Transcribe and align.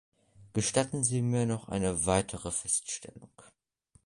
Gestatten 0.53 1.03
Sie 1.03 1.21
mir 1.21 1.45
noch 1.45 1.69
eine 1.69 2.07
weitere 2.07 2.49
Feststellung. 2.49 3.29